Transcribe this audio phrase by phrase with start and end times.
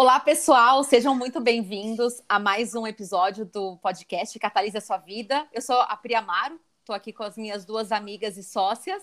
[0.00, 5.44] Olá, pessoal, sejam muito bem-vindos a mais um episódio do podcast Catalise a Sua Vida.
[5.52, 9.02] Eu sou a Pri Amaro, estou aqui com as minhas duas amigas e sócias.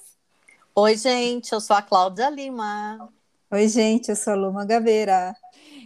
[0.74, 3.10] Oi, gente, eu sou a Cláudia Lima.
[3.52, 5.36] Oi, gente, eu sou a Luma Gaveira.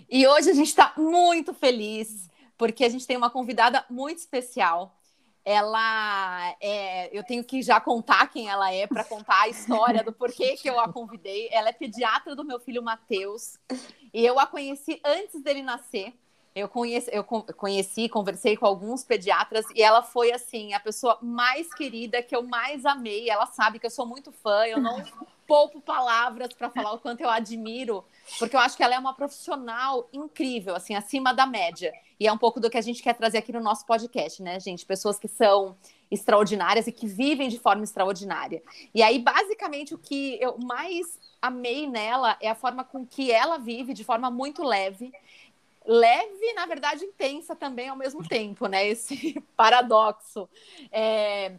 [0.07, 4.95] E hoje a gente está muito feliz porque a gente tem uma convidada muito especial
[5.43, 10.11] ela é, eu tenho que já contar quem ela é para contar a história do
[10.11, 11.49] porquê que eu a convidei.
[11.51, 13.57] Ela é pediatra do meu filho Matheus
[14.13, 16.13] e eu a conheci antes dele nascer.
[16.55, 21.73] Eu conheci, eu conheci, conversei com alguns pediatras e ela foi assim a pessoa mais
[21.73, 23.29] querida que eu mais amei.
[23.29, 25.03] Ela sabe que eu sou muito fã, eu não
[25.49, 28.05] poupo palavras para falar o quanto eu admiro,
[28.37, 31.91] porque eu acho que ela é uma profissional incrível, assim, acima da média.
[32.19, 34.59] E é um pouco do que a gente quer trazer aqui no nosso podcast, né,
[34.59, 34.85] gente?
[34.85, 35.75] Pessoas que são
[36.11, 38.61] extraordinárias e que vivem de forma extraordinária.
[38.93, 43.57] E aí, basicamente, o que eu mais amei nela é a forma com que ela
[43.57, 45.11] vive de forma muito leve.
[45.83, 48.87] Leve, na verdade, intensa também ao mesmo tempo, né?
[48.87, 50.47] Esse paradoxo.
[50.91, 51.53] É,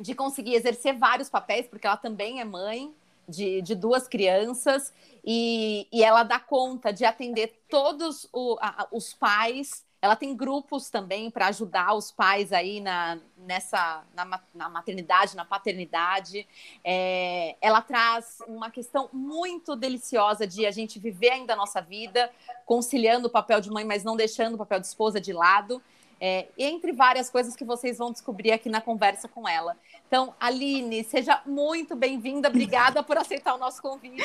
[0.00, 2.92] de conseguir exercer vários papéis, porque ela também é mãe,
[3.28, 4.92] de, de duas crianças
[5.24, 9.84] e, e ela dá conta de atender todos o, a, os pais.
[10.02, 15.46] Ela tem grupos também para ajudar os pais aí na, nessa, na, na maternidade, na
[15.46, 16.46] paternidade.
[16.84, 22.30] É, ela traz uma questão muito deliciosa de a gente viver ainda a nossa vida,
[22.66, 25.82] conciliando o papel de mãe, mas não deixando o papel de esposa de lado.
[26.20, 29.76] É, entre várias coisas que vocês vão descobrir aqui na conversa com ela.
[30.06, 32.48] Então, Aline, seja muito bem-vinda.
[32.48, 34.22] Obrigada por aceitar o nosso convite.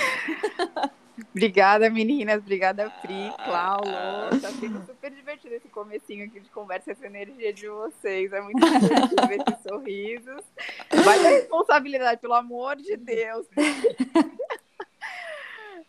[1.32, 2.38] Obrigada, meninas.
[2.38, 4.42] Obrigada, Pri, Cláudio.
[4.42, 8.32] Tá sendo super divertido esse comecinho aqui de conversa, essa energia de vocês.
[8.32, 10.44] É muito divertido ver esses sorrisos.
[11.04, 13.46] Vai dar responsabilidade, pelo amor de Deus.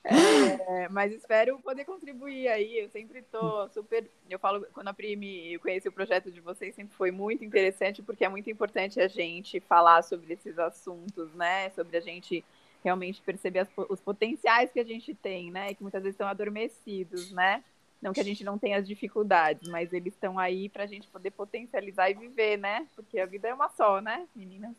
[0.05, 2.79] É, mas espero poder contribuir aí.
[2.79, 4.09] Eu sempre tô super.
[4.29, 8.25] Eu falo, quando a Prime conheci o projeto de vocês, sempre foi muito interessante, porque
[8.25, 11.71] é muito importante a gente falar sobre esses assuntos, né?
[11.71, 12.45] Sobre a gente
[12.83, 15.75] realmente perceber as, os potenciais que a gente tem, né?
[15.75, 17.63] Que muitas vezes estão adormecidos, né?
[18.01, 21.07] Não que a gente não tenha as dificuldades, mas eles estão aí para a gente
[21.09, 22.87] poder potencializar e viver, né?
[22.97, 24.75] Porque a vida é uma só, né, meninas?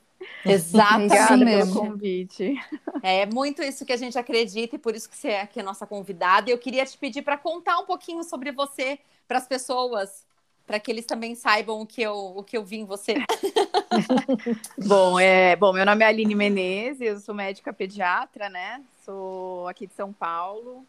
[0.46, 1.14] Exatamente.
[1.14, 2.56] Obrigada pelo convite.
[3.04, 5.64] É muito isso que a gente acredita e por isso que você é aqui a
[5.64, 6.50] nossa convidada.
[6.50, 10.26] E eu queria te pedir para contar um pouquinho sobre você para as pessoas,
[10.66, 13.16] para que eles também saibam o que eu, o que eu vi em você.
[14.86, 18.82] bom, é, bom, meu nome é Aline Menezes, eu sou médica pediatra, né?
[19.04, 20.86] Sou aqui de São Paulo.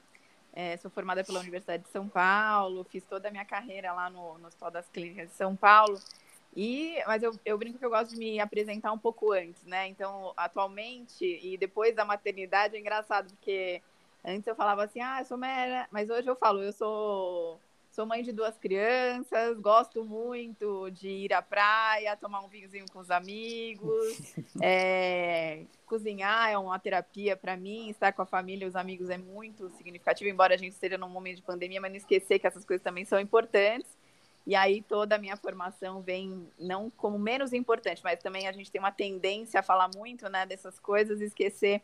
[0.55, 4.37] É, sou formada pela Universidade de São Paulo, fiz toda a minha carreira lá no,
[4.39, 5.99] no Hospital das Clínicas de São Paulo.
[6.55, 9.89] E, mas eu, eu brinco que eu gosto de me apresentar um pouco antes, né?
[9.89, 13.83] Então, atualmente e depois da maternidade é engraçado, porque
[14.25, 17.59] antes eu falava assim, ah, eu sou mera, mas hoje eu falo, eu sou
[17.93, 22.99] sou mãe de duas crianças, gosto muito de ir à praia, tomar um vinhozinho com
[22.99, 28.77] os amigos, é, cozinhar é uma terapia para mim, estar com a família e os
[28.77, 32.39] amigos é muito significativo, embora a gente esteja num momento de pandemia, mas não esquecer
[32.39, 33.91] que essas coisas também são importantes.
[34.47, 38.71] E aí toda a minha formação vem não como menos importante, mas também a gente
[38.71, 41.81] tem uma tendência a falar muito, né, dessas coisas e esquecer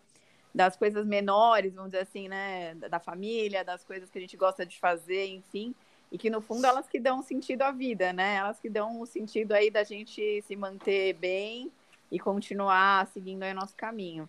[0.54, 4.66] das coisas menores, vamos dizer assim, né, da família, das coisas que a gente gosta
[4.66, 5.74] de fazer, enfim,
[6.10, 8.36] e que no fundo elas que dão sentido à vida, né?
[8.36, 11.70] Elas que dão o sentido aí da gente se manter bem
[12.10, 14.28] e continuar seguindo aí o nosso caminho.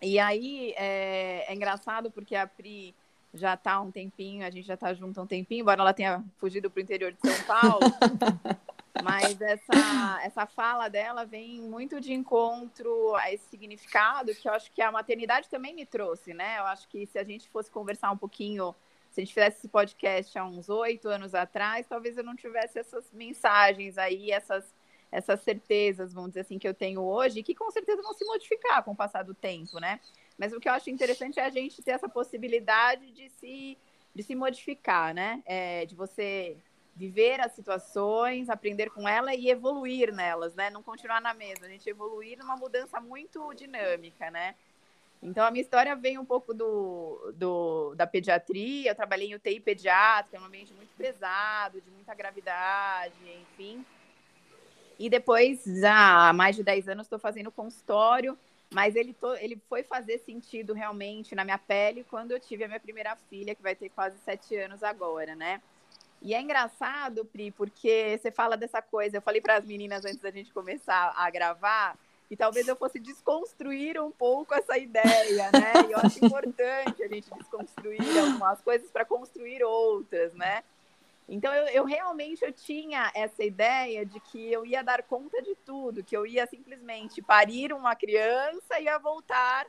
[0.00, 2.94] E aí é, é engraçado porque a Pri
[3.34, 5.92] já está há um tempinho, a gente já está junto há um tempinho, embora ela
[5.92, 7.80] tenha fugido para o interior de São Paulo.
[9.02, 14.70] mas essa, essa fala dela vem muito de encontro a esse significado que eu acho
[14.72, 16.58] que a maternidade também me trouxe, né?
[16.58, 18.74] Eu acho que se a gente fosse conversar um pouquinho,
[19.10, 22.78] se a gente fizesse esse podcast há uns oito anos atrás, talvez eu não tivesse
[22.78, 24.64] essas mensagens aí, essas,
[25.10, 28.84] essas certezas, vamos dizer assim, que eu tenho hoje, que com certeza vão se modificar
[28.84, 29.98] com o passar do tempo, né?
[30.38, 33.78] Mas o que eu acho interessante é a gente ter essa possibilidade de se,
[34.14, 35.42] de se modificar, né?
[35.46, 36.56] É, de você
[36.96, 40.70] viver as situações, aprender com ela e evoluir nelas, né?
[40.70, 44.54] Não continuar na mesma, a gente evoluir numa mudança muito dinâmica, né?
[45.22, 48.90] Então, a minha história vem um pouco do, do, da pediatria.
[48.90, 53.84] Eu trabalhei em UTI pediátrica, é um ambiente muito pesado, de muita gravidade, enfim.
[54.98, 58.38] E depois, há mais de 10 anos, estou fazendo consultório
[58.74, 62.66] mas ele, to, ele foi fazer sentido realmente na minha pele quando eu tive a
[62.66, 65.62] minha primeira filha, que vai ter quase sete anos agora, né?
[66.20, 69.16] E é engraçado, Pri, porque você fala dessa coisa.
[69.16, 71.96] Eu falei para as meninas antes da gente começar a gravar,
[72.28, 75.72] que talvez eu fosse desconstruir um pouco essa ideia, né?
[75.88, 80.64] E eu acho importante a gente desconstruir algumas coisas para construir outras, né?
[81.28, 85.54] Então eu, eu, realmente eu tinha essa ideia de que eu ia dar conta de
[85.64, 89.66] tudo, que eu ia simplesmente parir uma criança e ia voltar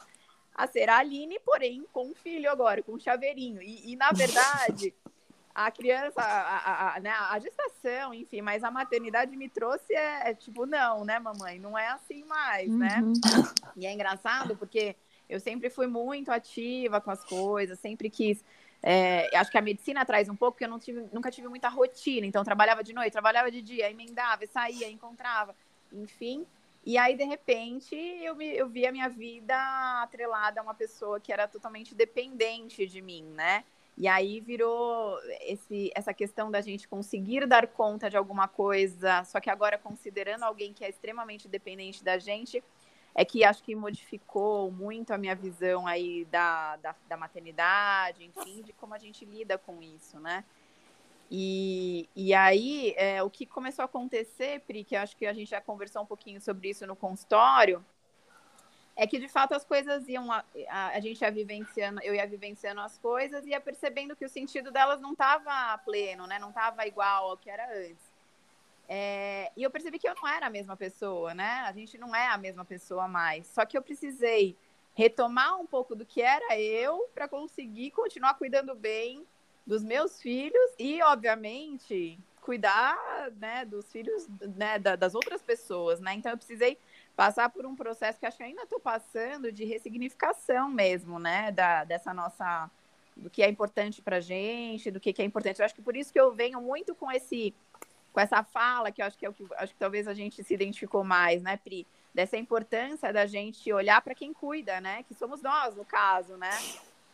[0.53, 3.61] a ser a Aline, porém com um filho agora, com um chaveirinho.
[3.61, 4.93] E, e na verdade,
[5.55, 10.31] a criança, a, a, a, né, a, gestação, enfim, mas a maternidade me trouxe é,
[10.31, 11.57] é, tipo, não, né, mamãe?
[11.57, 12.99] Não é assim mais, né?
[13.01, 13.13] uhum.
[13.13, 13.53] né?
[13.77, 14.95] E é engraçado porque
[15.29, 18.43] eu sempre fui muito ativa com as coisas, sempre quis.
[18.87, 21.67] É, acho que a medicina traz um pouco, porque eu não tive, nunca tive muita
[21.67, 25.55] rotina, então trabalhava de noite, trabalhava de dia, emendava, saía, encontrava,
[25.91, 26.45] enfim.
[26.85, 29.55] E aí, de repente, eu, me, eu vi a minha vida
[30.03, 33.63] atrelada a uma pessoa que era totalmente dependente de mim, né?
[33.97, 39.39] E aí virou esse, essa questão da gente conseguir dar conta de alguma coisa, só
[39.39, 42.63] que agora considerando alguém que é extremamente dependente da gente,
[43.15, 48.61] é que acho que modificou muito a minha visão aí da, da, da maternidade, enfim,
[48.61, 50.43] de como a gente lida com isso, né?
[51.31, 55.49] E, e aí, é, o que começou a acontecer, Pri, que acho que a gente
[55.49, 57.83] já conversou um pouquinho sobre isso no consultório,
[58.97, 62.27] é que de fato as coisas iam a, a, a, gente ia vivenciando, eu ia
[62.27, 66.37] vivenciando as coisas e ia percebendo que o sentido delas não estava pleno, né?
[66.37, 68.14] Não estava igual ao que era antes.
[68.87, 71.63] É, e eu percebi que eu não era a mesma pessoa, né?
[71.65, 73.47] A gente não é a mesma pessoa mais.
[73.47, 74.55] Só que eu precisei
[74.93, 79.25] retomar um pouco do que era eu para conseguir continuar cuidando bem
[79.65, 82.95] dos meus filhos e, obviamente, cuidar
[83.37, 86.13] né, dos filhos né, das outras pessoas, né?
[86.13, 86.77] Então eu precisei
[87.15, 91.51] passar por um processo que acho que ainda estou passando de ressignificação mesmo, né?
[91.51, 92.69] Da, dessa nossa.
[93.15, 95.59] do que é importante para gente, do que, que é importante.
[95.59, 97.53] Eu acho que por isso que eu venho muito com esse.
[98.15, 100.41] Com essa fala, que eu acho que é o que acho que talvez a gente
[100.41, 101.85] se identificou mais, né, Pri?
[102.13, 105.03] Dessa importância da gente olhar para quem cuida, né?
[105.03, 106.49] Que somos nós, no caso, né?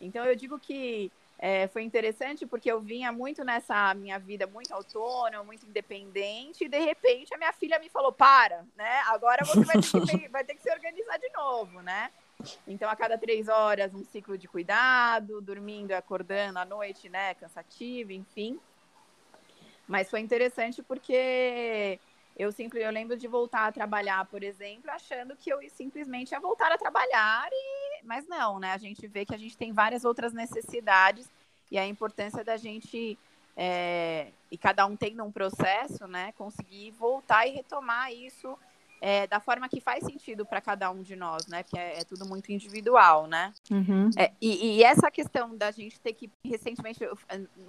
[0.00, 1.10] Então eu digo que
[1.40, 6.68] é, foi interessante porque eu vinha muito nessa minha vida muito autônoma, muito independente, e
[6.68, 9.00] de repente a minha filha me falou: para, né?
[9.06, 12.12] Agora você vai ter que, vai ter que se organizar de novo, né?
[12.66, 17.34] Então, a cada três horas, um ciclo de cuidado, dormindo e acordando à noite, né?
[17.34, 18.60] Cansativo, enfim.
[19.86, 21.98] Mas foi interessante porque
[22.36, 26.40] eu sempre eu lembro de voltar a trabalhar, por exemplo, achando que eu simplesmente ia
[26.40, 28.72] voltar a trabalhar e mas não, né?
[28.72, 31.30] A gente vê que a gente tem várias outras necessidades
[31.70, 33.18] e a importância da gente
[33.56, 36.32] é, e cada um tendo um processo, né?
[36.32, 38.58] Conseguir voltar e retomar isso
[39.04, 41.64] é, da forma que faz sentido para cada um de nós, né?
[41.64, 43.52] Porque é, é tudo muito individual, né?
[43.68, 44.08] Uhum.
[44.16, 47.00] É, e, e, essa questão da gente ter que recentemente,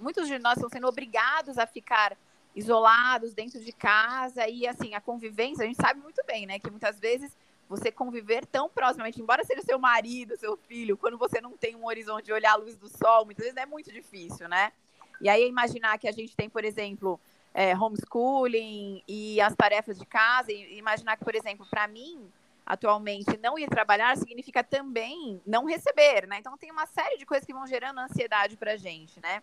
[0.00, 2.16] muitos de nós estão sendo obrigados a ficar
[2.54, 6.60] isolados dentro de casa e assim a convivência a gente sabe muito bem, né?
[6.60, 7.36] Que muitas vezes
[7.68, 11.84] você conviver tão proximamente, embora seja seu marido, seu filho, quando você não tem um
[11.84, 14.72] horizonte de olhar a luz do sol, muitas vezes é muito difícil, né?
[15.20, 17.18] E aí imaginar que a gente tem, por exemplo,
[17.54, 22.28] é, homeschooling e as tarefas de casa, e imaginar que, por exemplo, para mim,
[22.66, 26.38] atualmente, não ir trabalhar significa também não receber, né?
[26.40, 29.42] Então tem uma série de coisas que vão gerando ansiedade para a gente, né?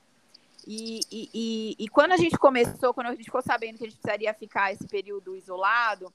[0.68, 3.88] E, e, e, e, quando a gente começou, quando a gente ficou sabendo que a
[3.88, 6.14] gente precisaria ficar esse período isolado,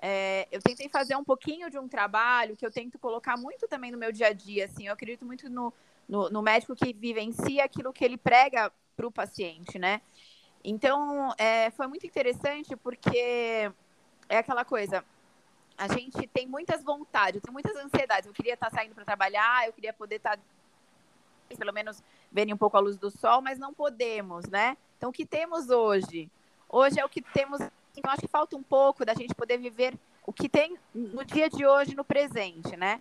[0.00, 3.90] é, eu tentei fazer um pouquinho de um trabalho que eu tento colocar muito também
[3.90, 4.66] no meu dia a dia.
[4.66, 5.72] Assim, eu acredito muito no,
[6.08, 10.00] no, no médico que vivencia aquilo que ele prega para o paciente, né?
[10.64, 13.70] Então, é, foi muito interessante porque
[14.28, 15.04] é aquela coisa.
[15.76, 18.26] A gente tem muitas vontades, tem muitas ansiedades.
[18.26, 20.38] Eu queria estar saindo para trabalhar, eu queria poder estar,
[21.56, 24.76] pelo menos, vendo um pouco a luz do sol, mas não podemos, né?
[24.96, 26.28] Então, o que temos hoje?
[26.68, 27.60] Hoje é o que temos
[27.98, 31.50] então, acho que falta um pouco da gente poder viver o que tem no dia
[31.50, 33.00] de hoje, no presente, né?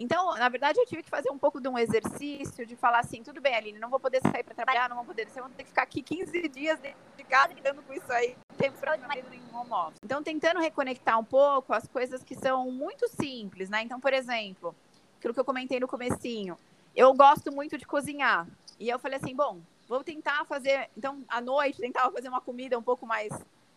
[0.00, 3.22] Então, na verdade, eu tive que fazer um pouco de um exercício de falar assim:
[3.22, 5.62] tudo bem, Aline, não vou poder sair para trabalhar, não vou poder, você vai ter
[5.62, 9.42] que ficar aqui 15 dias de casa lidando com isso aí, tempo para marido em
[9.54, 9.98] home office.
[10.02, 13.82] Então, tentando reconectar um pouco as coisas que são muito simples, né?
[13.82, 14.74] Então, por exemplo,
[15.18, 16.56] aquilo que eu comentei no comecinho,
[16.96, 18.46] eu gosto muito de cozinhar.
[18.78, 22.78] E eu falei assim: bom, vou tentar fazer, então, à noite, tentar fazer uma comida
[22.78, 23.30] um pouco mais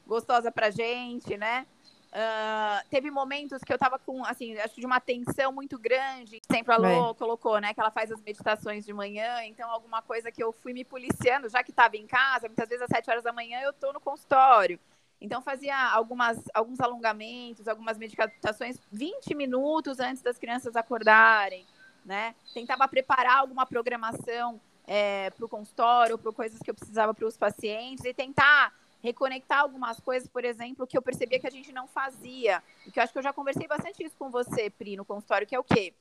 [0.08, 1.68] gostosa pra gente, né?
[2.14, 6.40] Uh, teve momentos que eu tava com, assim, acho de uma tensão muito grande.
[6.50, 7.74] Sempre a Lô colocou, né?
[7.74, 9.44] Que ela faz as meditações de manhã.
[9.46, 12.84] Então, alguma coisa que eu fui me policiando, já que estava em casa, muitas vezes
[12.84, 14.80] às 7 horas da manhã eu tô no consultório.
[15.20, 21.66] Então, fazia algumas, alguns alongamentos, algumas meditações 20 minutos antes das crianças acordarem,
[22.06, 22.36] né?
[22.54, 27.38] Tentava preparar alguma programação é, para o consultório, para coisas que eu precisava para os
[27.38, 28.72] pacientes e tentar
[29.04, 32.64] reconectar algumas coisas, por exemplo, que eu percebia que a gente não fazia.
[32.88, 35.46] E que eu acho que eu já conversei bastante isso com você, Pri, no consultório,
[35.46, 35.94] que é o quê?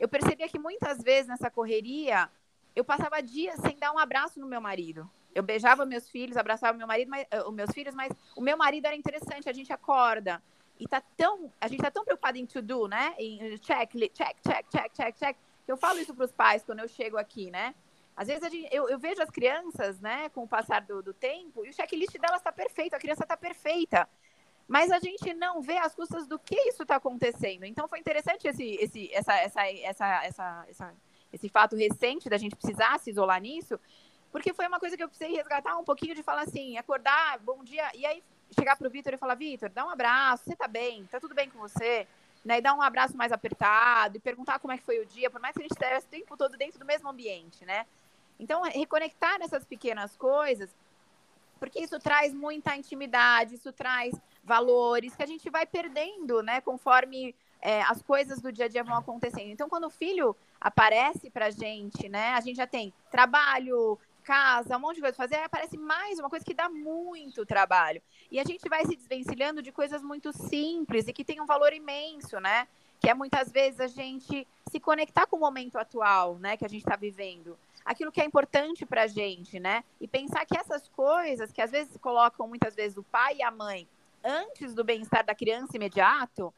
[0.00, 2.28] Eu percebia que muitas vezes nessa correria,
[2.74, 5.08] eu passava dias sem dar um abraço no meu marido.
[5.32, 8.86] Eu beijava meus filhos, abraçava meu marido, mas, uh, meus filhos, mas o meu marido
[8.86, 10.42] era interessante, a gente acorda.
[10.78, 13.14] E tá tão, a gente tá tão preocupado em to do, né?
[13.16, 16.80] Em check, check, check, check, check, check, que eu falo isso para os pais quando
[16.80, 17.74] eu chego aqui, né?
[18.16, 21.64] Às vezes gente, eu, eu, vejo as crianças, né, com o passar do, do tempo,
[21.64, 24.08] e o checklist delas está perfeito, a criança está perfeita.
[24.68, 27.64] Mas a gente não vê as custas do que isso está acontecendo.
[27.64, 30.94] Então foi interessante esse, esse, essa, essa, essa, essa, essa,
[31.32, 33.80] esse fato recente da gente precisar se isolar nisso,
[34.30, 37.64] porque foi uma coisa que eu precisei resgatar um pouquinho de falar assim, acordar, bom
[37.64, 38.22] dia, e aí
[38.56, 41.34] chegar para o Vitor e falar, Vitor, dá um abraço, você está bem, está tudo
[41.34, 42.06] bem com você?
[42.42, 45.28] Né, e dar um abraço mais apertado e perguntar como é que foi o dia,
[45.28, 47.86] por mais que a gente estivesse o tempo todo dentro do mesmo ambiente, né?
[48.40, 50.74] Então, reconectar essas pequenas coisas,
[51.58, 57.34] porque isso traz muita intimidade, isso traz valores que a gente vai perdendo, né, conforme
[57.60, 59.50] é, as coisas do dia a dia vão acontecendo.
[59.50, 64.80] Então, quando o filho aparece para gente, né, a gente já tem trabalho, casa, um
[64.80, 68.00] monte de coisa pra fazer, aí aparece mais uma coisa que dá muito trabalho.
[68.30, 71.72] E a gente vai se desvencilhando de coisas muito simples e que tem um valor
[71.72, 72.68] imenso, né?
[73.00, 76.68] Que é muitas vezes a gente se conectar com o momento atual, né, que a
[76.68, 79.84] gente está vivendo aquilo que é importante para a gente, né?
[80.00, 83.50] E pensar que essas coisas que às vezes colocam muitas vezes o pai e a
[83.50, 83.88] mãe
[84.22, 86.52] antes do bem-estar da criança imediato,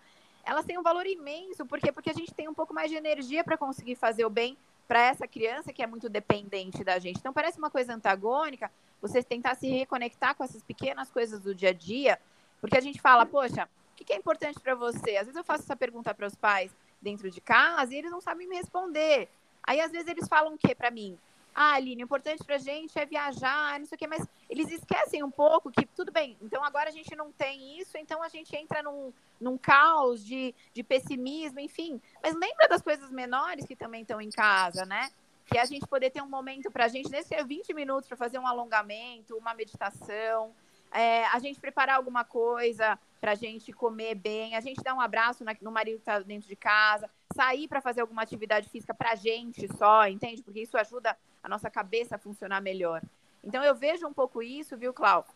[0.44, 3.44] elas têm um valor imenso, porque porque a gente tem um pouco mais de energia
[3.44, 4.56] para conseguir fazer o bem
[4.88, 7.18] para essa criança que é muito dependente da gente.
[7.18, 11.70] Então parece uma coisa antagônica você tentar se reconectar com essas pequenas coisas do dia
[11.70, 12.18] a dia,
[12.60, 15.16] porque a gente fala, poxa, o que é importante para você?
[15.16, 18.20] Às vezes eu faço essa pergunta para os pais dentro de casa e eles não
[18.20, 19.28] sabem me responder.
[19.62, 21.18] Aí, às vezes, eles falam o quê para mim?
[21.54, 25.22] Ah, Aline, o importante pra gente é viajar, não sei o quê, mas eles esquecem
[25.22, 28.56] um pouco que, tudo bem, então agora a gente não tem isso, então a gente
[28.56, 32.00] entra num, num caos de, de pessimismo, enfim.
[32.22, 35.10] Mas lembra das coisas menores que também estão em casa, né?
[35.44, 38.38] Que é a gente poder ter um momento pra gente, nesse 20 minutos, para fazer
[38.38, 40.54] um alongamento, uma meditação,
[40.92, 45.00] é, a gente preparar alguma coisa para a gente comer bem, a gente dar um
[45.00, 49.12] abraço no marido que está dentro de casa, sair para fazer alguma atividade física para
[49.12, 50.42] a gente só, entende?
[50.42, 53.02] Porque isso ajuda a nossa cabeça a funcionar melhor.
[53.42, 55.26] Então eu vejo um pouco isso, viu, Clau?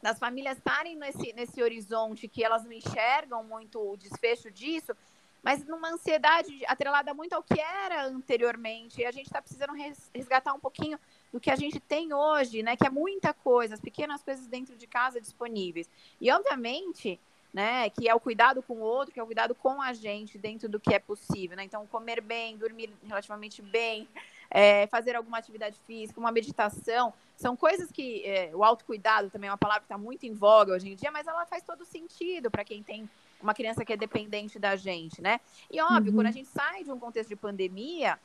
[0.00, 4.96] Das famílias estarem nesse, nesse horizonte que elas não enxergam muito o desfecho disso,
[5.42, 9.00] mas numa ansiedade atrelada muito ao que era anteriormente.
[9.00, 9.72] E a gente está precisando
[10.14, 10.98] resgatar um pouquinho
[11.32, 12.76] do que a gente tem hoje, né?
[12.76, 15.88] Que é muita coisa, as pequenas coisas dentro de casa disponíveis.
[16.20, 17.20] E, obviamente,
[17.52, 20.36] né, que é o cuidado com o outro, que é o cuidado com a gente
[20.36, 21.64] dentro do que é possível, né?
[21.64, 24.06] Então, comer bem, dormir relativamente bem,
[24.50, 29.50] é, fazer alguma atividade física, uma meditação, são coisas que é, o autocuidado também é
[29.50, 32.50] uma palavra que está muito em voga hoje em dia, mas ela faz todo sentido
[32.50, 33.08] para quem tem
[33.40, 35.40] uma criança que é dependente da gente, né?
[35.70, 36.18] E óbvio, uhum.
[36.18, 38.18] quando a gente sai de um contexto de pandemia,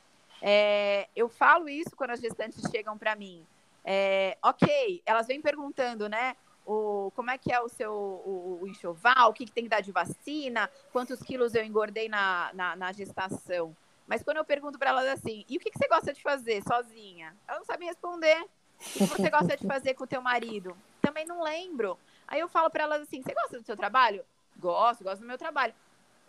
[0.45, 3.47] é, eu falo isso quando as gestantes chegam para mim.
[3.85, 6.35] É, ok, elas vêm perguntando, né?
[6.65, 9.69] O, como é que é o seu o, o enxoval, o que, que, tem que
[9.69, 13.75] dar de vacina, quantos quilos eu engordei na, na, na gestação.
[14.05, 16.61] Mas quando eu pergunto para elas assim, e o que, que, você gosta de fazer
[16.63, 17.33] sozinha?
[17.47, 18.41] Elas não sabem responder.
[18.41, 20.75] O que você gosta de fazer com o teu marido?
[21.01, 21.97] Também não lembro.
[22.27, 24.25] Aí eu falo para elas assim, você gosta do seu trabalho?
[24.57, 25.73] Gosto, gosto do meu trabalho.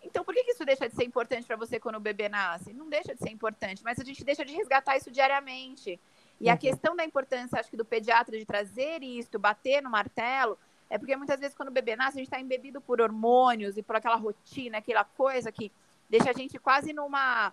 [0.04, 2.72] Então, por que, que isso deixa de ser importante para você quando o bebê nasce?
[2.72, 5.98] Não deixa de ser importante, mas a gente deixa de resgatar isso diariamente.
[6.40, 6.52] E uhum.
[6.52, 10.58] a questão da importância, acho que, do pediatra de trazer isso, bater no martelo,
[10.90, 13.82] é porque muitas vezes quando o bebê nasce, a gente está embebido por hormônios e
[13.82, 15.72] por aquela rotina, aquela coisa que
[16.08, 17.52] deixa a gente quase numa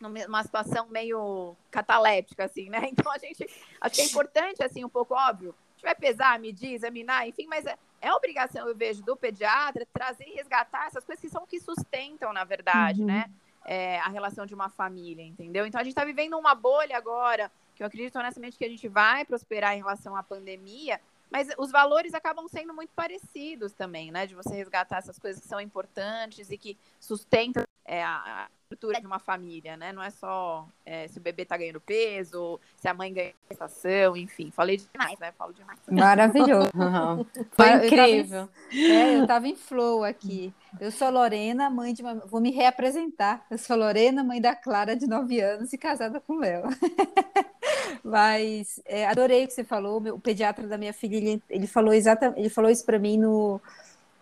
[0.00, 2.80] numa situação meio cataléptica, assim, né?
[2.90, 3.46] Então a gente
[3.80, 5.54] acho que é importante, assim, um pouco óbvio.
[5.54, 7.66] A gente vai pesar, medir, examinar, enfim, mas
[8.00, 12.32] é, obrigação, eu vejo, do pediatra trazer e resgatar essas coisas que são que sustentam,
[12.32, 13.06] na verdade, uhum.
[13.06, 13.30] né?
[13.66, 15.66] É, a relação de uma família, entendeu?
[15.66, 18.88] Então a gente está vivendo uma bolha agora, que eu acredito honestamente que a gente
[18.88, 20.98] vai prosperar em relação à pandemia,
[21.30, 24.26] mas os valores acabam sendo muito parecidos também, né?
[24.26, 29.06] De você resgatar essas coisas que são importantes e que sustentam é, a, estrutura de
[29.06, 29.92] uma família, né?
[29.92, 34.16] Não é só é, se o bebê tá ganhando peso, se a mãe ganha prestação,
[34.16, 34.52] enfim.
[34.52, 35.32] Falei demais, né?
[35.32, 35.78] Falo demais.
[35.90, 36.70] Maravilhoso.
[36.80, 37.26] Uhum.
[37.52, 38.46] Foi eu incrível.
[38.46, 40.54] Tava em, é, eu tava em flow aqui.
[40.80, 42.14] Eu sou Lorena, mãe de uma.
[42.14, 43.44] Vou me reapresentar.
[43.50, 46.62] Eu sou Lorena, mãe da Clara, de 9 anos, e casada com o Léo.
[48.04, 50.00] Mas é, adorei o que você falou.
[50.14, 53.60] O pediatra da minha filha, ele, ele falou exatamente, ele falou isso para mim no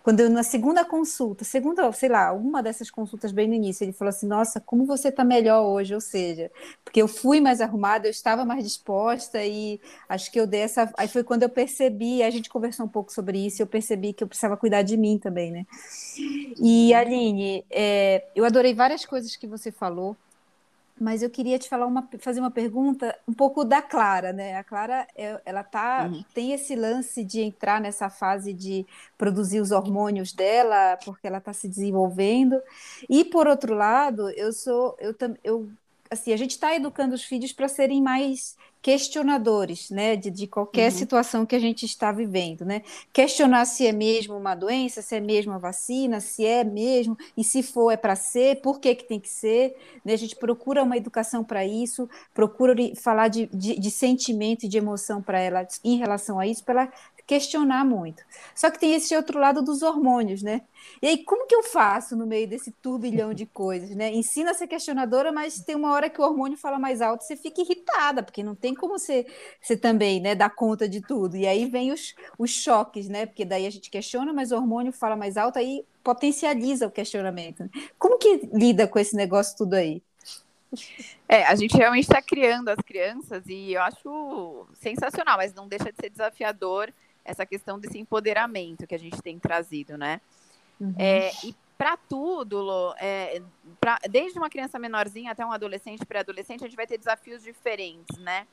[0.02, 3.92] quando eu, na segunda consulta, segunda, sei lá, uma dessas consultas bem no início, ele
[3.92, 5.94] falou assim: Nossa, como você está melhor hoje?
[5.94, 6.50] Ou seja,
[6.84, 10.90] porque eu fui mais arrumada, eu estava mais disposta e acho que eu dei essa.
[10.96, 14.22] Aí foi quando eu percebi, a gente conversou um pouco sobre isso, eu percebi que
[14.24, 15.66] eu precisava cuidar de mim também, né?
[16.60, 20.16] E Aline, é, eu adorei várias coisas que você falou
[21.00, 24.56] mas eu queria te falar uma, fazer uma pergunta um pouco da Clara, né?
[24.56, 26.24] A Clara, é, ela tá, uhum.
[26.34, 28.86] tem esse lance de entrar nessa fase de
[29.16, 32.60] produzir os hormônios dela, porque ela está se desenvolvendo.
[33.08, 35.68] E por outro lado, eu sou, eu, eu
[36.10, 40.90] assim, a gente está educando os filhos para serem mais questionadores, né, de, de qualquer
[40.90, 40.98] uhum.
[40.98, 42.82] situação que a gente está vivendo, né?
[43.12, 47.42] Questionar se é mesmo uma doença, se é mesmo uma vacina, se é mesmo, e
[47.42, 50.12] se for é para ser, por que, que tem que ser, né?
[50.12, 54.78] A gente procura uma educação para isso, procura falar de, de, de sentimento e de
[54.78, 56.92] emoção para ela em relação a isso, para ela
[57.28, 58.24] questionar muito.
[58.54, 60.62] Só que tem esse outro lado dos hormônios, né?
[61.02, 64.10] E aí, como que eu faço no meio desse turbilhão de coisas, né?
[64.10, 67.36] Ensina a ser questionadora, mas tem uma hora que o hormônio fala mais alto, você
[67.36, 69.26] fica irritada, porque não tem como você,
[69.60, 71.36] você também, né, dar conta de tudo.
[71.36, 73.26] E aí vem os, os choques, né?
[73.26, 77.68] Porque daí a gente questiona, mas o hormônio fala mais alto, aí potencializa o questionamento.
[77.98, 80.02] Como que lida com esse negócio tudo aí?
[81.28, 85.92] É, a gente realmente está criando as crianças e eu acho sensacional, mas não deixa
[85.92, 86.90] de ser desafiador
[87.28, 90.20] essa questão desse empoderamento que a gente tem trazido, né?
[90.80, 90.94] Uhum.
[90.98, 93.42] É, e para tudo, Lô, é,
[93.80, 98.16] pra, desde uma criança menorzinha até um adolescente, pré-adolescente, a gente vai ter desafios diferentes,
[98.18, 98.46] né?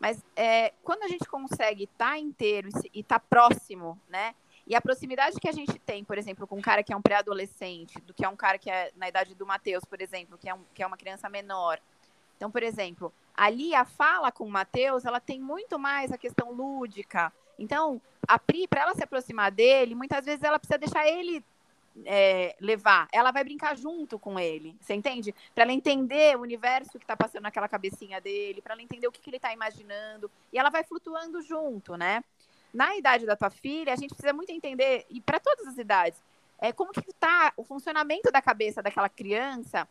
[0.00, 4.34] Mas é, quando a gente consegue estar tá inteiro e estar tá próximo, né?
[4.66, 7.02] E a proximidade que a gente tem, por exemplo, com um cara que é um
[7.02, 10.48] pré-adolescente, do que é um cara que é na idade do Matheus, por exemplo, que
[10.48, 11.78] é, um, que é uma criança menor.
[12.36, 16.50] Então, por exemplo, ali a fala com o Matheus, ela tem muito mais a questão
[16.52, 17.32] lúdica,
[17.62, 21.44] então, a Pri, para ela se aproximar dele, muitas vezes ela precisa deixar ele
[22.04, 23.06] é, levar.
[23.12, 25.32] Ela vai brincar junto com ele, você entende?
[25.54, 29.12] Para ela entender o universo que está passando naquela cabecinha dele, para ela entender o
[29.12, 30.28] que, que ele está imaginando.
[30.52, 32.24] E ela vai flutuando junto, né?
[32.74, 36.20] Na idade da tua filha, a gente precisa muito entender, e para todas as idades,
[36.58, 39.86] é, como que está o funcionamento da cabeça daquela criança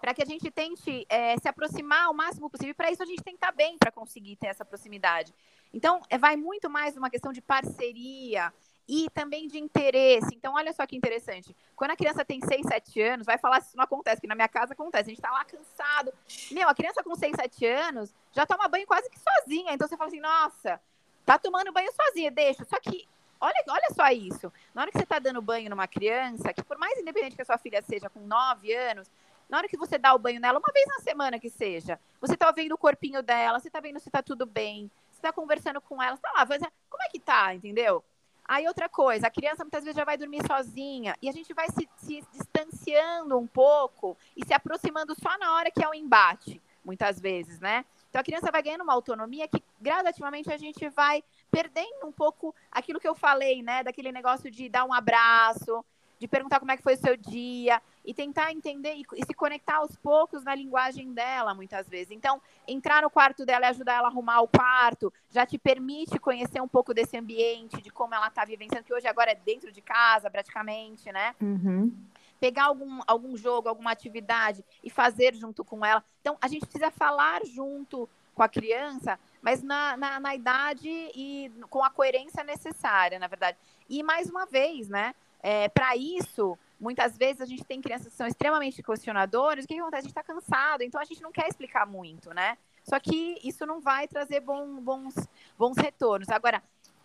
[0.00, 2.74] para que a gente tente é, se aproximar o máximo possível.
[2.74, 5.32] Para isso, a gente tem que estar tá bem para conseguir ter essa proximidade.
[5.72, 8.52] Então, é, vai muito mais uma questão de parceria
[8.88, 10.34] e também de interesse.
[10.34, 11.54] Então, olha só que interessante.
[11.74, 14.34] Quando a criança tem 6, 7 anos, vai falar se isso não acontece, que na
[14.34, 15.10] minha casa acontece.
[15.10, 16.12] A gente tá lá cansado.
[16.50, 19.72] Meu, a criança com 6, 7 anos já toma banho quase que sozinha.
[19.72, 20.80] Então, você fala assim, nossa,
[21.24, 22.64] tá tomando banho sozinha, deixa.
[22.64, 23.06] Só que,
[23.40, 24.52] olha, olha só isso.
[24.72, 27.46] Na hora que você tá dando banho numa criança, que por mais independente que a
[27.46, 29.10] sua filha seja com 9 anos,
[29.48, 32.36] na hora que você dá o banho nela, uma vez na semana que seja, você
[32.36, 34.90] tá vendo o corpinho dela, você tá vendo se tá tudo bem,
[35.26, 36.46] está conversando com ela, está lá,
[36.88, 38.04] como é que tá, entendeu?
[38.48, 41.66] Aí outra coisa, a criança muitas vezes já vai dormir sozinha e a gente vai
[41.68, 46.62] se, se, distanciando um pouco e se aproximando só na hora que é o embate,
[46.84, 47.84] muitas vezes, né?
[48.08, 52.54] Então a criança vai ganhando uma autonomia que gradativamente a gente vai perdendo um pouco
[52.70, 53.82] aquilo que eu falei, né?
[53.82, 55.84] Daquele negócio de dar um abraço,
[56.18, 59.34] de perguntar como é que foi o seu dia e tentar entender e, e, se
[59.34, 62.10] conectar aos poucos na linguagem dela, muitas vezes.
[62.10, 66.18] Então, entrar no quarto dela e ajudar ela a arrumar o quarto já te permite
[66.18, 69.70] conhecer um pouco desse ambiente, de como ela está vivenciando, que hoje agora é dentro
[69.72, 71.34] de casa, praticamente, né?
[71.40, 71.92] Uhum.
[72.38, 76.04] Pegar algum, algum jogo, alguma atividade e fazer junto com ela.
[76.20, 81.50] Então, a gente precisa falar junto com a criança, mas na, na, na idade e
[81.70, 83.56] com a coerência necessária, na verdade.
[83.88, 85.14] E mais uma vez, né?
[85.48, 89.74] É, para isso, muitas vezes a gente tem crianças que são extremamente questionadoras, o que,
[89.74, 90.00] que acontece?
[90.00, 92.58] A gente está cansado, então a gente não quer explicar muito, né?
[92.82, 95.14] Só que isso não vai trazer bom, bons,
[95.56, 96.30] bons retornos.
[96.30, 96.60] Agora,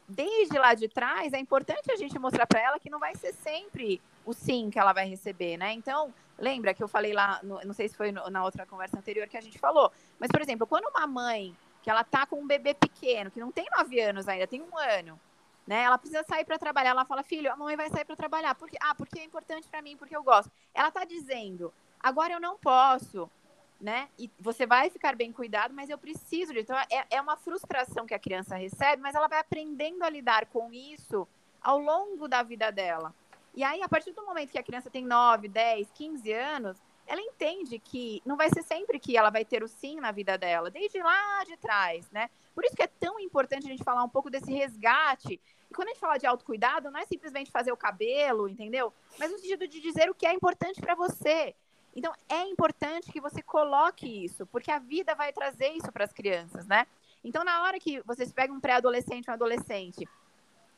[0.10, 3.32] desde lá de trás, é importante a gente mostrar para ela que não vai ser
[3.32, 5.71] sempre o sim que ela vai receber, né?
[5.73, 8.97] Então, lembra que eu falei lá, no, não sei se foi no, na outra conversa
[8.97, 12.38] anterior que a gente falou, mas, por exemplo, quando uma mãe que ela tá com
[12.38, 15.19] um bebê pequeno, que não tem nove anos ainda, tem um ano,
[15.71, 15.84] né?
[15.84, 16.89] Ela precisa sair para trabalhar.
[16.89, 18.53] Ela fala, filho, a mãe vai sair para trabalhar.
[18.55, 20.51] Porque, ah, porque é importante para mim, porque eu gosto.
[20.73, 23.31] Ela está dizendo, agora eu não posso,
[23.79, 24.10] né?
[24.19, 26.51] E você vai ficar bem cuidado, mas eu preciso.
[26.57, 30.45] Então, é, é uma frustração que a criança recebe, mas ela vai aprendendo a lidar
[30.47, 31.25] com isso
[31.62, 33.15] ao longo da vida dela.
[33.55, 36.77] E aí, a partir do momento que a criança tem 9, 10, 15 anos,
[37.12, 40.38] ela entende que não vai ser sempre que ela vai ter o sim na vida
[40.38, 42.30] dela, desde lá de trás, né?
[42.56, 45.34] Por isso que é tão importante a gente falar um pouco desse resgate.
[45.69, 48.93] E quando a gente fala de autocuidado, não é simplesmente fazer o cabelo, entendeu?
[49.19, 51.54] Mas no sentido de dizer o que é importante para você.
[51.93, 56.13] Então, é importante que você coloque isso, porque a vida vai trazer isso para as
[56.13, 56.88] crianças, né?
[57.26, 60.08] Então, na hora que vocês pegam um pré-adolescente, um adolescente,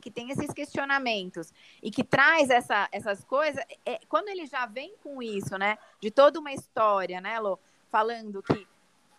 [0.04, 1.50] que tem esses questionamentos
[1.82, 5.78] e que traz essa, essas coisas, é, quando ele já vem com isso, né?
[5.98, 7.58] De toda uma história, né, Lô?
[7.90, 8.68] Falando que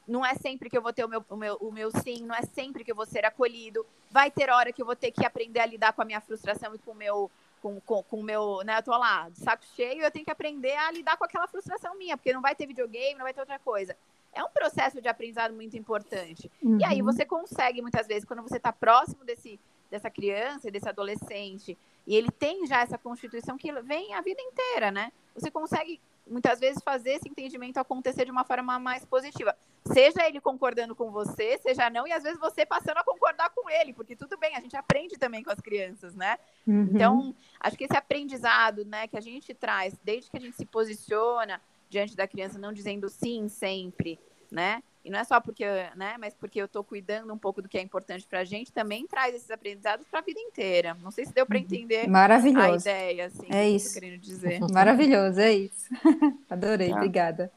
[0.08, 2.36] não é sempre que eu vou ter o meu, o, meu, o meu sim, não
[2.36, 3.84] é sempre que eu vou ser acolhido.
[4.12, 6.76] Vai ter hora que eu vou ter que aprender a lidar com a minha frustração
[6.76, 7.32] e com o meu.
[7.64, 8.78] Com, com, com o meu, né?
[8.78, 11.98] Eu tô lá, de saco cheio, eu tenho que aprender a lidar com aquela frustração
[11.98, 13.98] minha, porque não vai ter videogame, não vai ter outra coisa
[14.36, 16.52] é um processo de aprendizado muito importante.
[16.62, 16.78] Uhum.
[16.78, 17.06] E aí uhum.
[17.06, 19.58] você consegue, muitas vezes, quando você está próximo desse,
[19.90, 24.92] dessa criança, desse adolescente, e ele tem já essa constituição que vem a vida inteira,
[24.92, 25.12] né?
[25.34, 29.56] Você consegue, muitas vezes, fazer esse entendimento acontecer de uma forma mais positiva.
[29.92, 33.70] Seja ele concordando com você, seja não, e às vezes você passando a concordar com
[33.70, 36.38] ele, porque tudo bem, a gente aprende também com as crianças, né?
[36.66, 36.90] Uhum.
[36.92, 40.66] Então, acho que esse aprendizado, né, que a gente traz, desde que a gente se
[40.66, 44.20] posiciona, diante da criança, não dizendo sim sempre,
[44.52, 44.84] né?
[45.06, 45.64] E não é só porque,
[45.96, 48.72] né, mas porque eu estou cuidando um pouco do que é importante para a gente,
[48.72, 50.98] também traz esses aprendizados para a vida inteira.
[51.00, 51.64] Não sei se deu para uhum.
[51.64, 52.90] entender Maravilhoso.
[52.90, 53.92] a ideia, assim, é isso.
[53.92, 54.60] Que eu querendo dizer.
[54.74, 55.88] Maravilhoso, é isso.
[56.50, 56.96] Adorei, tá.
[56.96, 57.52] obrigada.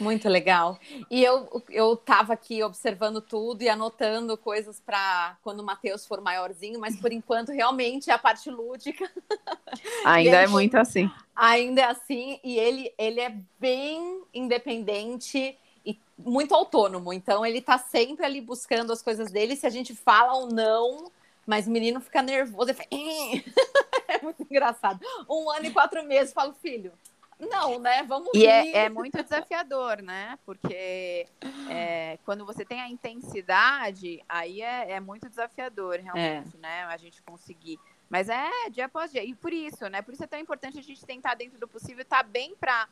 [0.00, 0.80] Muito legal.
[1.10, 6.20] E eu eu estava aqui observando tudo e anotando coisas para quando o Matheus for
[6.20, 9.08] maiorzinho, mas por enquanto realmente é a parte lúdica.
[10.04, 11.08] Ainda é muito assim.
[11.36, 17.12] Ainda é assim e ele ele é bem independente e muito autônomo.
[17.12, 19.56] Então ele está sempre ali buscando as coisas dele.
[19.56, 21.10] Se a gente fala ou não,
[21.46, 22.70] mas o menino fica nervoso.
[22.70, 22.88] Ele fala...
[24.08, 25.00] é muito engraçado.
[25.28, 26.92] Um ano e quatro meses, falo, filho
[27.38, 28.02] não, né?
[28.04, 30.38] Vamos E é, é, muito desafiador, né?
[30.44, 31.26] Porque
[31.68, 36.60] é, quando você tem a intensidade, aí é, é muito desafiador, realmente, é.
[36.60, 36.84] né?
[36.84, 37.78] A gente conseguir.
[38.08, 39.24] Mas é dia após dia.
[39.24, 40.02] E por isso, né?
[40.02, 42.88] Por isso é tão importante a gente tentar, dentro do possível, estar tá bem para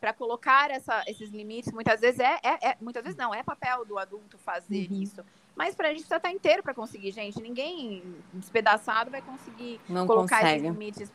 [0.00, 3.84] para colocar essa, esses limites, muitas vezes é, é, é, muitas vezes não, é papel
[3.84, 5.02] do adulto fazer uhum.
[5.02, 5.24] isso.
[5.56, 7.40] Mas para a gente precisa estar inteiro para conseguir, gente.
[7.40, 8.02] Ninguém
[8.34, 10.58] despedaçado vai conseguir não colocar consegue.
[10.58, 11.10] esses limites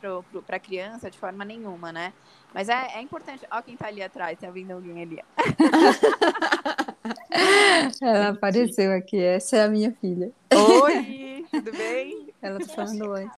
[0.48, 2.12] para a criança de forma nenhuma, né?
[2.52, 3.46] Mas é, é importante.
[3.52, 5.20] Olha quem está ali atrás, tá vindo alguém ali.
[8.02, 10.32] Ela apareceu aqui, essa é a minha filha.
[10.52, 12.34] Oi, tudo bem?
[12.42, 13.30] Ela tá falando oi.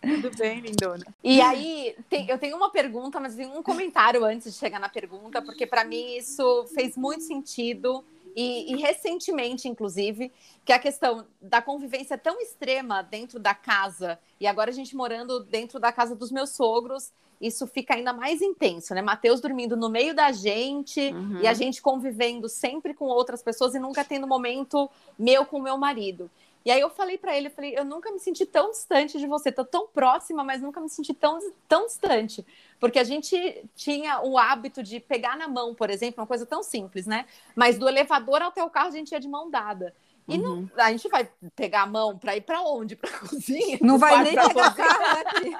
[0.00, 1.06] Tudo bem, lindona.
[1.22, 4.88] E aí, tem, eu tenho uma pergunta, mas tem um comentário antes de chegar na
[4.88, 8.04] pergunta, porque para mim isso fez muito sentido.
[8.34, 10.30] E, e, recentemente, inclusive,
[10.62, 15.40] que a questão da convivência tão extrema dentro da casa, e agora a gente morando
[15.40, 19.02] dentro da casa dos meus sogros, isso fica ainda mais intenso, né?
[19.02, 21.40] Mateus dormindo no meio da gente uhum.
[21.40, 25.76] e a gente convivendo sempre com outras pessoas e nunca tendo momento meu com meu
[25.76, 26.30] marido.
[26.66, 29.26] E aí eu falei para ele, eu falei, eu nunca me senti tão distante de
[29.28, 32.44] você, tô tão próxima, mas nunca me senti tão, tão distante.
[32.80, 36.64] Porque a gente tinha o hábito de pegar na mão, por exemplo, uma coisa tão
[36.64, 37.24] simples, né?
[37.54, 39.94] Mas do elevador até o carro a gente ia de mão dada.
[40.26, 40.68] E uhum.
[40.76, 42.96] não, a gente vai pegar a mão para ir para onde?
[42.96, 43.78] Para cozinha?
[43.80, 45.56] Não vai nem pegar o carro aqui.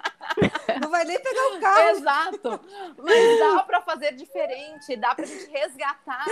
[0.82, 1.88] Não vai nem pegar o carro.
[1.90, 2.60] Exato.
[2.98, 6.26] Mas dá para fazer diferente, dá para a gente resgatar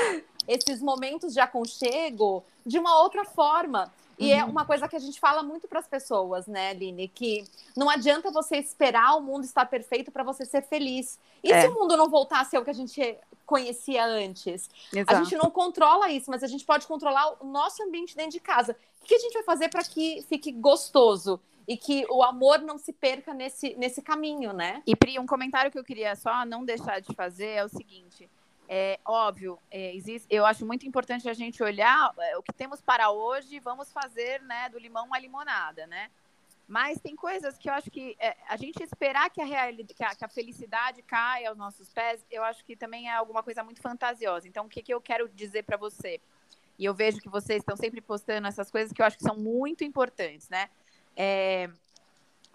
[0.49, 3.93] esses momentos de aconchego de uma outra forma.
[4.19, 4.41] E é uhum.
[4.43, 7.09] é uma coisa que a gente fala muito para as pessoas, né, Aline?
[7.09, 7.45] Que
[7.77, 11.19] não adianta você esperar o mundo estar perfeito para você ser feliz.
[11.43, 11.63] E é.
[11.63, 14.71] se o mundo não voltar a ser o que a gente conhecia antes?
[14.93, 15.15] Exato.
[15.15, 18.41] A gente não controla isso, mas a gente pode controlar o nosso ambiente dentro de
[18.41, 18.77] casa.
[19.03, 21.41] O que a gente vai fazer para que fique gostoso?
[21.67, 24.83] E que o amor não se perca nesse, nesse caminho, né?
[24.87, 28.29] E Pri, um comentário que eu queria só não deixar de fazer é o seguinte:
[28.69, 32.81] é óbvio, é, existe, eu acho muito importante a gente olhar é, o que temos
[32.81, 36.11] para hoje, vamos fazer né, do limão uma limonada, né?
[36.67, 40.03] Mas tem coisas que eu acho que é, a gente esperar que a, realidade, que
[40.03, 43.63] a, que a, felicidade caia aos nossos pés, eu acho que também é alguma coisa
[43.63, 44.49] muito fantasiosa.
[44.49, 46.21] Então, o que, que eu quero dizer para você?
[46.79, 49.37] E eu vejo que vocês estão sempre postando essas coisas que eu acho que são
[49.37, 50.71] muito importantes, né?
[51.15, 51.69] É,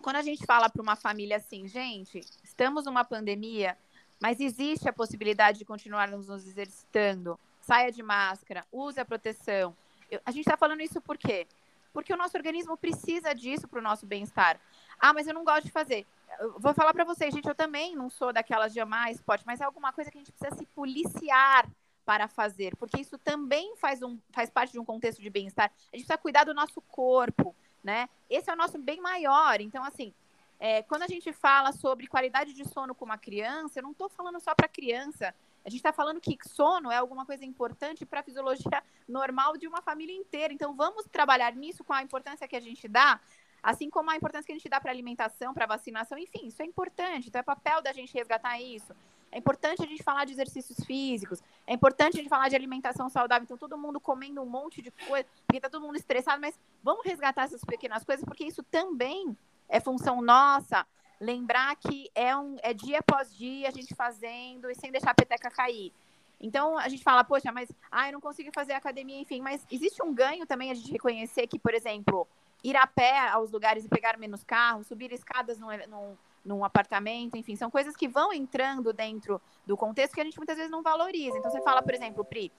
[0.02, 3.78] quando a gente fala para uma família assim, gente, estamos numa pandemia,
[4.20, 7.40] mas existe a possibilidade de continuarmos nos exercitando.
[7.62, 9.76] Saia de máscara, use a proteção.
[10.10, 11.48] Eu, a gente está falando isso por quê?
[11.94, 14.60] Porque o nosso organismo precisa disso para o nosso bem-estar.
[15.00, 16.06] Ah, mas eu não gosto de fazer.
[16.40, 19.62] Eu vou falar para vocês, gente, eu também não sou daquelas de amar esporte, mas
[19.62, 21.68] é alguma coisa que a gente precisa se policiar
[22.06, 25.66] para fazer, porque isso também faz, um, faz parte de um contexto de bem-estar.
[25.66, 28.10] A gente precisa cuidar do nosso corpo, né?
[28.28, 29.62] Esse é o nosso bem maior.
[29.62, 30.12] Então, assim,
[30.60, 34.10] é, quando a gente fala sobre qualidade de sono com uma criança, eu não estou
[34.10, 35.34] falando só para criança.
[35.66, 39.68] A gente está falando que sono é alguma coisa importante para a fisiologia normal de
[39.68, 40.54] uma família inteira.
[40.54, 43.20] Então, vamos trabalhar nisso com a importância que a gente dá
[43.62, 46.66] Assim como a importância que a gente dá para alimentação, para vacinação, enfim, isso é
[46.66, 47.28] importante.
[47.28, 48.96] Então é papel da gente resgatar isso.
[49.32, 53.10] É importante a gente falar de exercícios físicos, é importante a gente falar de alimentação
[53.10, 53.44] saudável.
[53.44, 57.06] Então, todo mundo comendo um monte de coisa, porque tá todo mundo estressado, mas vamos
[57.06, 59.38] resgatar essas pequenas coisas, porque isso também
[59.70, 60.86] é função nossa.
[61.22, 65.16] Lembrar que é, um, é dia após dia a gente fazendo e sem deixar a
[65.16, 65.94] peteca cair.
[66.40, 70.02] Então a gente fala, poxa, mas ah, eu não consigo fazer academia, enfim, mas existe
[70.02, 72.28] um ganho também a gente reconhecer que, por exemplo,
[72.64, 77.36] ir a pé aos lugares e pegar menos carro, subir escadas num, num, num apartamento,
[77.36, 80.82] enfim, são coisas que vão entrando dentro do contexto que a gente muitas vezes não
[80.82, 81.38] valoriza.
[81.38, 82.52] Então você fala, por exemplo, Pri,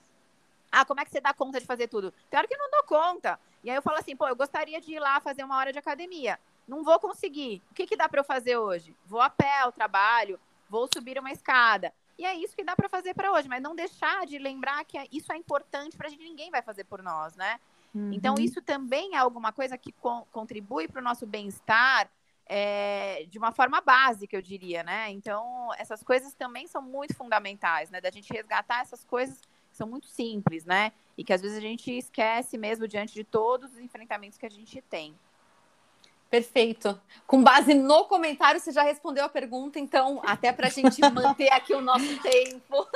[0.71, 2.13] ah, como é que você dá conta de fazer tudo?
[2.33, 3.41] Hora que eu não dou conta.
[3.65, 5.79] E aí eu falo assim, pô, eu gostaria de ir lá fazer uma hora de
[5.79, 6.39] academia.
[6.71, 7.61] Não vou conseguir.
[7.73, 8.97] O que, que dá para eu fazer hoje?
[9.05, 11.93] Vou a pé ao trabalho, vou subir uma escada.
[12.17, 14.97] E é isso que dá para fazer para hoje, mas não deixar de lembrar que
[14.97, 17.59] é, isso é importante para a gente, ninguém vai fazer por nós, né?
[17.93, 18.13] Uhum.
[18.13, 22.09] Então, isso também é alguma coisa que co contribui para o nosso bem-estar
[22.47, 25.11] é, de uma forma básica, eu diria, né?
[25.11, 28.01] Então, essas coisas também são muito fundamentais, né?
[28.01, 30.93] Da gente resgatar essas coisas que são muito simples, né?
[31.19, 34.51] E que às vezes a gente esquece mesmo diante de todos os enfrentamentos que a
[34.51, 35.17] gente tem.
[36.31, 36.99] Perfeito.
[37.27, 41.53] Com base no comentário, você já respondeu a pergunta, então, até para a gente manter
[41.53, 42.87] aqui o nosso tempo,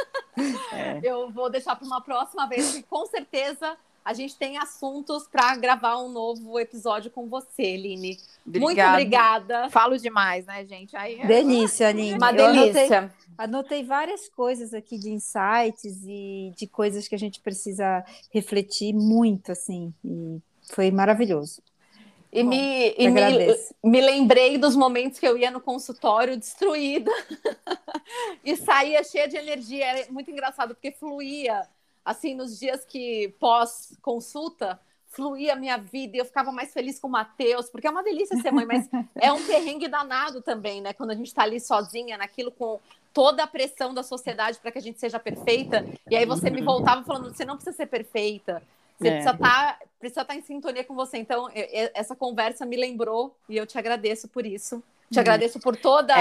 [0.72, 1.00] é.
[1.02, 5.56] eu vou deixar para uma próxima vez, porque com certeza a gente tem assuntos para
[5.56, 8.18] gravar um novo episódio com você, Line.
[8.46, 9.70] Muito obrigada.
[9.70, 10.94] Falo demais, né, gente?
[10.94, 12.14] Aí, é delícia, Aline.
[12.14, 12.98] Uma delícia.
[12.98, 18.92] Anotei, anotei, várias coisas aqui de insights e de coisas que a gente precisa refletir
[18.92, 19.92] muito, assim.
[20.04, 20.38] E
[20.70, 21.62] foi maravilhoso.
[22.34, 27.12] E, Bom, me, e me, me, lembrei dos momentos que eu ia no consultório destruída
[28.44, 29.84] e saía cheia de energia.
[29.84, 31.62] Era muito engraçado, porque fluía,
[32.04, 37.06] assim, nos dias que pós-consulta, fluía a minha vida e eu ficava mais feliz com
[37.06, 40.92] o Matheus, porque é uma delícia ser mãe, mas é um perrengue danado também, né?
[40.92, 42.80] Quando a gente está ali sozinha naquilo com
[43.12, 45.86] toda a pressão da sociedade para que a gente seja perfeita.
[46.10, 48.60] E aí você me voltava falando: você não precisa ser perfeita
[48.98, 49.10] você é.
[49.12, 51.16] precisa estar tá, precisa tá em sintonia com você.
[51.16, 54.82] Então, eu, essa conversa me lembrou e eu te agradeço por isso.
[55.10, 55.20] Te hum.
[55.20, 56.14] agradeço por toda.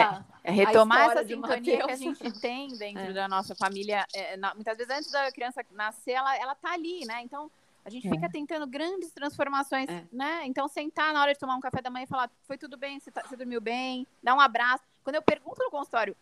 [0.44, 3.14] É, é retomar essa sintonia que a gente tem dentro é.
[3.14, 4.06] da nossa família.
[4.14, 7.22] É, na, muitas vezes, antes da criança nascer, ela, ela tá ali, né?
[7.24, 7.52] Então,
[7.84, 8.30] a gente fica é.
[8.30, 10.06] tentando grandes transformações, é.
[10.12, 10.44] né?
[10.46, 13.00] Então, sentar na hora de tomar um café da manhã e falar: foi tudo bem,
[13.00, 14.84] você, tá, você dormiu bem, dá um abraço.
[15.04, 16.16] Quando eu pergunto no consultório,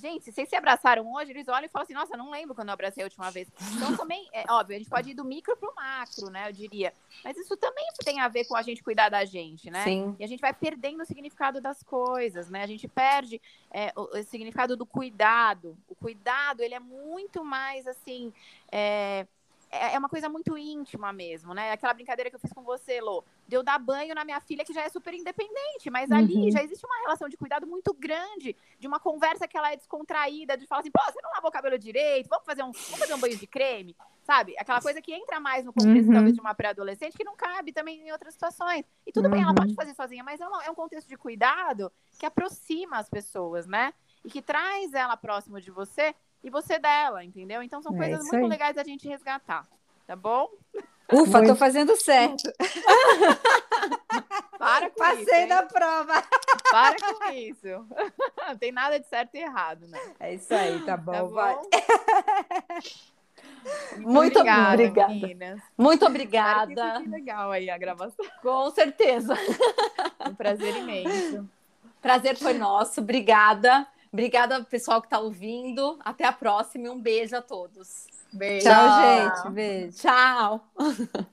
[0.00, 2.68] Gente, se vocês se abraçaram hoje, eles olham e falam assim, nossa, não lembro quando
[2.68, 3.48] eu abracei a última vez.
[3.76, 6.48] Então também, é óbvio, a gente pode ir do micro pro macro, né?
[6.48, 6.94] Eu diria.
[7.22, 9.84] Mas isso também tem a ver com a gente cuidar da gente, né?
[9.84, 10.16] Sim.
[10.18, 12.62] E a gente vai perdendo o significado das coisas, né?
[12.62, 15.76] A gente perde é, o, o, significado do cuidado.
[15.86, 18.32] O cuidado, ele é muito mais assim.
[18.72, 19.26] É,
[19.70, 21.70] é, é uma coisa muito íntima mesmo, né?
[21.70, 24.64] Aquela brincadeira que eu fiz com você, Lô, de eu dar banho na minha filha,
[24.64, 26.50] que já é super independente, mas ali uhum.
[26.50, 30.56] já existe uma relação de cuidado muito grande, de uma conversa que ela é descontraída,
[30.56, 33.14] de falar assim, pô, você não lavou o cabelo direito, vamos fazer um, vamos fazer
[33.14, 34.56] um banho de creme, sabe?
[34.58, 36.14] Aquela coisa que entra mais no contexto, uhum.
[36.14, 38.84] talvez, de uma pré-adolescente, que não cabe também em outras situações.
[39.06, 39.30] E tudo uhum.
[39.30, 39.76] bem, ela pode uhum.
[39.76, 43.94] fazer sozinha, mas é um, é um contexto de cuidado que aproxima as pessoas, né?
[44.24, 47.62] E que traz ela próximo de você e você dela, entendeu?
[47.62, 48.48] Então são é coisas muito aí.
[48.48, 49.66] legais da gente resgatar,
[50.06, 50.48] tá bom?
[51.12, 51.48] Ufa, muito...
[51.48, 52.50] tô fazendo certo.
[54.58, 55.30] Para com Passei isso.
[55.30, 56.24] Passei na prova.
[56.70, 57.86] Para com isso.
[58.46, 59.98] Não tem nada de certo e errado, né?
[60.20, 61.30] É isso aí, tá bom, tá bom?
[61.30, 61.56] vai.
[63.96, 64.72] Muito, Muito obrigada.
[64.72, 65.14] obrigada.
[65.14, 65.60] Meninas.
[65.76, 67.00] Muito obrigada.
[67.00, 68.24] Que legal aí a gravação.
[68.42, 69.34] Com certeza.
[70.28, 71.48] Um prazer imenso.
[72.02, 73.00] Prazer foi nosso.
[73.00, 73.86] Obrigada.
[74.12, 75.98] Obrigada, pessoal que está ouvindo.
[76.04, 78.06] Até a próxima e um beijo a todos.
[78.32, 78.66] Beijo.
[78.66, 79.50] Tchau, gente.
[79.50, 79.98] Beijo.
[79.98, 80.68] Tchau.